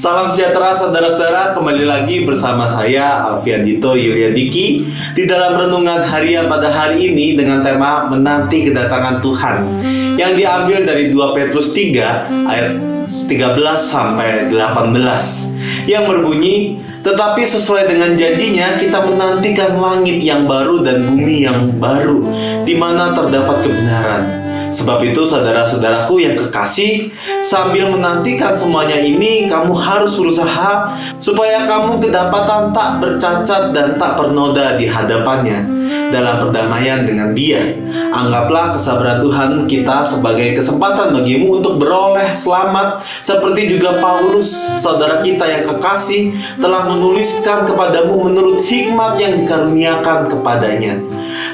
[0.00, 6.72] Salam sejahtera saudara-saudara, kembali lagi bersama saya Alfian Dito Yuliadiki di dalam renungan harian pada
[6.72, 9.56] hari ini dengan tema menanti kedatangan Tuhan
[10.16, 12.72] yang diambil dari 2 Petrus 3 ayat
[13.12, 13.28] 13
[13.76, 21.44] sampai 18 yang berbunyi tetapi sesuai dengan janjinya kita menantikan langit yang baru dan bumi
[21.44, 22.24] yang baru
[22.64, 27.10] di mana terdapat kebenaran Sebab itu saudara-saudaraku yang kekasih
[27.42, 34.78] Sambil menantikan semuanya ini Kamu harus berusaha Supaya kamu kedapatan tak bercacat dan tak bernoda
[34.78, 35.79] di hadapannya
[36.10, 37.70] Dalam perdamaian dengan dia
[38.10, 44.50] Anggaplah kesabaran Tuhan kita sebagai kesempatan bagimu untuk beroleh selamat Seperti juga Paulus,
[44.82, 50.98] saudara kita yang kekasih Telah menuliskan kepadamu menurut hikmat yang dikaruniakan kepadanya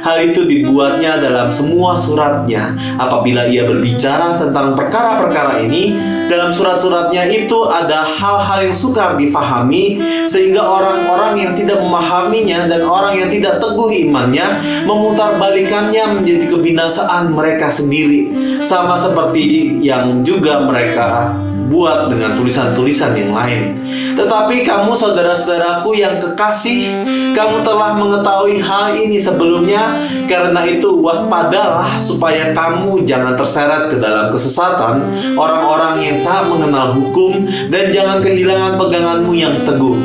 [0.07, 2.75] Hal itu dibuatnya dalam semua suratnya.
[2.95, 5.95] Apabila ia berbicara tentang perkara-perkara ini,
[6.27, 9.99] dalam surat-suratnya itu ada hal-hal yang sukar difahami,
[10.31, 14.46] sehingga orang-orang yang tidak memahaminya dan orang yang tidak teguh imannya
[14.85, 18.31] memutarbalikannya menjadi kebinasaan mereka sendiri,
[18.63, 21.35] sama seperti yang juga mereka
[21.67, 23.75] buat dengan tulisan-tulisan yang lain.
[24.17, 27.05] Tetapi kamu saudara-saudaraku yang kekasih,
[27.37, 34.33] kamu telah mengetahui hal ini sebelumnya, karena itu waspadalah supaya kamu jangan terseret ke dalam
[34.33, 35.05] kesesatan
[35.37, 39.99] orang-orang yang tak mengenal hukum dan jangan kehilangan peganganmu yang teguh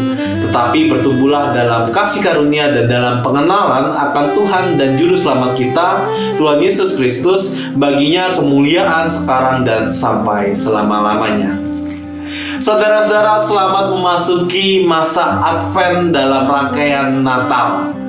[0.52, 6.60] tetapi bertumbuhlah dalam kasih karunia dan dalam pengenalan akan Tuhan dan Juru Selamat kita, Tuhan
[6.60, 11.56] Yesus Kristus, baginya kemuliaan sekarang dan sampai selama-lamanya.
[12.60, 18.01] Saudara-saudara, selamat memasuki masa Advent dalam rangkaian Natal.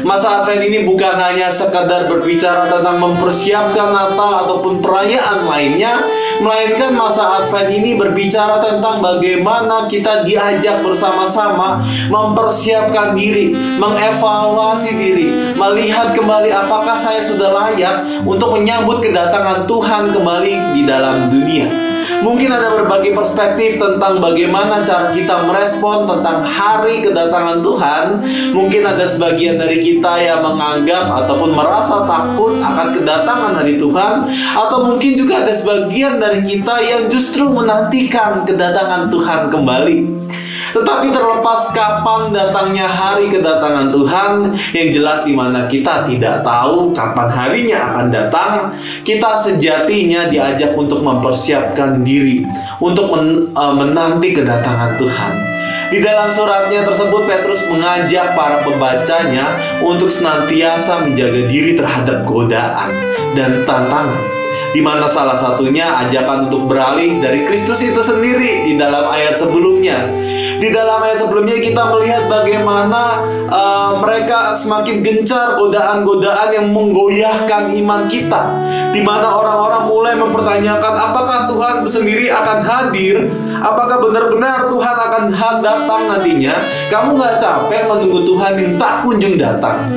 [0.00, 6.00] Masa Advent ini bukan hanya sekadar berbicara tentang mempersiapkan Natal ataupun perayaan lainnya,
[6.40, 16.16] melainkan masa Advent ini berbicara tentang bagaimana kita diajak bersama-sama mempersiapkan diri, mengevaluasi diri, melihat
[16.16, 21.89] kembali apakah saya sudah layak untuk menyambut kedatangan Tuhan kembali di dalam dunia.
[22.20, 28.04] Mungkin ada berbagai perspektif tentang bagaimana cara kita merespon tentang hari kedatangan Tuhan.
[28.52, 34.78] Mungkin ada sebagian dari kita yang menganggap ataupun merasa takut akan kedatangan hari Tuhan, atau
[34.84, 39.98] mungkin juga ada sebagian dari kita yang justru menantikan kedatangan Tuhan kembali.
[40.70, 44.30] Tetapi terlepas kapan datangnya hari kedatangan Tuhan,
[44.70, 48.52] yang jelas di mana kita tidak tahu kapan harinya akan datang,
[49.02, 52.46] kita sejatinya diajak untuk mempersiapkan diri
[52.78, 55.32] untuk men, uh, menanti kedatangan Tuhan.
[55.90, 62.94] Di dalam suratnya tersebut Petrus mengajak para pembacanya untuk senantiasa menjaga diri terhadap godaan
[63.34, 64.22] dan tantangan
[64.70, 70.29] di mana salah satunya ajakan untuk beralih dari Kristus itu sendiri di dalam ayat sebelumnya
[70.60, 78.04] di dalam ayat sebelumnya kita melihat bagaimana uh, mereka semakin gencar godaan-godaan yang menggoyahkan iman
[78.06, 78.42] kita.
[78.92, 83.24] Di mana orang-orang mulai mempertanyakan apakah Tuhan sendiri akan hadir?
[83.64, 85.22] Apakah benar-benar Tuhan akan
[85.64, 86.54] datang nantinya?
[86.92, 89.88] Kamu nggak capek menunggu Tuhan yang tak kunjung datang?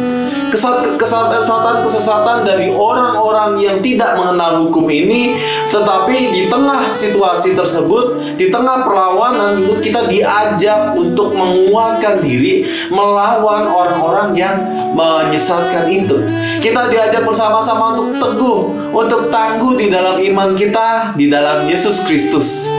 [0.54, 5.34] Kesesatan-kesesatan dari orang-orang yang tidak mengenal hukum ini
[5.74, 13.66] tetapi di tengah situasi tersebut di tengah perlawanan itu kita diajak untuk menguatkan diri melawan
[13.66, 14.56] orang-orang yang
[14.94, 16.22] menyesatkan itu.
[16.62, 18.60] Kita diajak bersama-sama untuk teguh
[18.94, 22.70] untuk tangguh di dalam iman kita di dalam Yesus Kristus.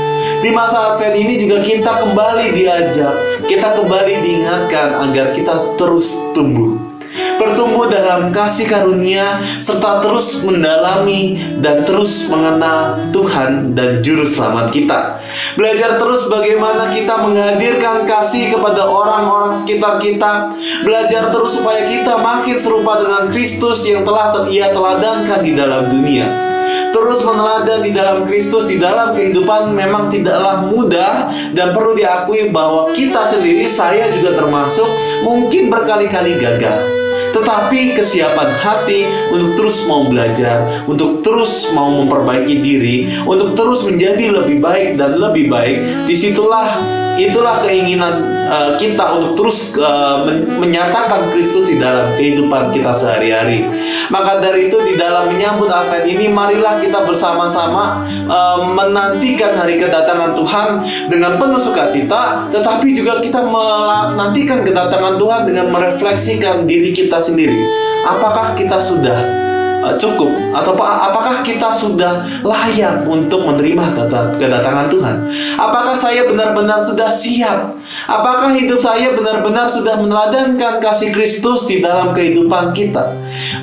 [0.44, 3.16] Di masa Advent ini juga kita kembali diajak,
[3.48, 6.93] kita kembali diingatkan agar kita terus tumbuh
[7.38, 15.22] bertumbuh dalam kasih karunia, serta terus mendalami dan terus mengenal Tuhan dan Juru Selamat kita.
[15.54, 20.54] Belajar terus bagaimana kita menghadirkan kasih kepada orang-orang sekitar kita.
[20.82, 26.54] Belajar terus supaya kita makin serupa dengan Kristus yang telah ia teladankan di dalam dunia
[26.94, 32.94] terus meneladan di dalam Kristus di dalam kehidupan memang tidaklah mudah dan perlu diakui bahwa
[32.94, 34.86] kita sendiri saya juga termasuk
[35.26, 37.03] mungkin berkali-kali gagal
[37.34, 42.96] tetapi kesiapan hati untuk terus mau belajar, untuk terus mau memperbaiki diri,
[43.26, 49.38] untuk terus menjadi lebih baik dan lebih baik, di situlah itulah keinginan uh, kita untuk
[49.38, 53.66] terus uh, men menyatakan Kristus di dalam kehidupan kita sehari-hari.
[54.10, 60.34] Maka dari itu di dalam menyambut Advent ini marilah kita bersama-sama uh, menantikan hari kedatangan
[60.34, 60.68] Tuhan
[61.06, 67.58] dengan penuh sukacita, tetapi juga kita menantikan kedatangan Tuhan dengan merefleksikan diri kita sendiri.
[68.04, 69.44] Apakah kita sudah
[69.84, 73.92] Eh, cukup atau apakah kita sudah layak untuk menerima
[74.40, 75.16] kedatangan Tuhan?
[75.60, 77.76] Apakah saya benar-benar sudah siap?
[78.08, 83.12] Apakah hidup saya benar-benar sudah meneladankan kasih Kristus di dalam kehidupan kita?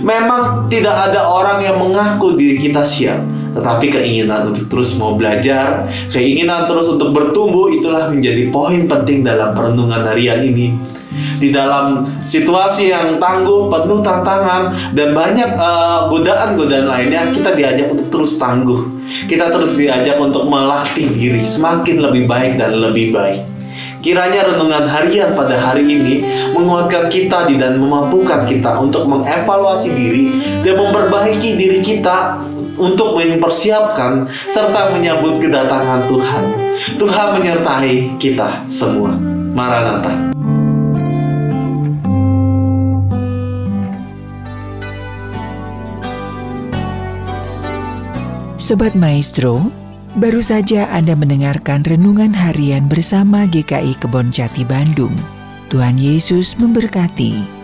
[0.06, 3.18] Memang tidak ada orang yang mengaku diri kita siap,
[3.51, 9.51] tetapi keinginan untuk terus mau belajar, keinginan terus untuk bertumbuh itulah menjadi poin penting dalam
[9.51, 10.92] perenungan harian ini
[11.42, 17.92] di dalam situasi yang tangguh, penuh tantangan dan banyak eh, godaan-godaan uh, lainnya, kita diajak
[17.92, 18.88] untuk terus tangguh.
[19.27, 23.44] Kita terus diajak untuk melatih diri semakin lebih baik dan lebih baik.
[24.01, 26.25] Kiranya renungan harian pada hari ini
[26.57, 30.25] menguatkan kita dan memampukan kita untuk mengevaluasi diri
[30.65, 32.42] dan memperbaiki diri kita
[32.81, 36.44] untuk mempersiapkan serta menyambut kedatangan Tuhan.
[36.98, 39.13] Tuhan menyertai kita semua.
[39.54, 40.33] Maranatha.
[48.57, 49.68] Sobat Maestro,
[50.16, 55.12] baru saja Anda mendengarkan renungan harian bersama GKI Kebon Jati Bandung.
[55.68, 57.60] Tuhan Yesus memberkati.